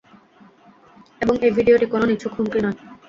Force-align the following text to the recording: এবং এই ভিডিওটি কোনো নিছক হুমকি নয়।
এবং 1.21 1.35
এই 1.45 1.51
ভিডিওটি 1.57 1.85
কোনো 1.93 2.05
নিছক 2.09 2.31
হুমকি 2.35 2.59
নয়। 2.63 2.77